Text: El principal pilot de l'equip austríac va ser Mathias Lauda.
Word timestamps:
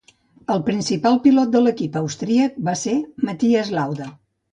El 0.51 0.61
principal 0.69 1.19
pilot 1.25 1.51
de 1.55 1.61
l'equip 1.65 1.99
austríac 2.01 2.57
va 2.71 2.75
ser 2.85 2.95
Mathias 3.29 3.71
Lauda. 3.77 4.09